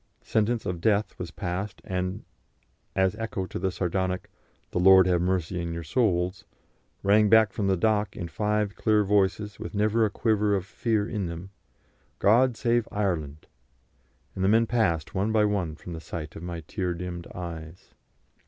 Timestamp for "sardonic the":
3.71-4.79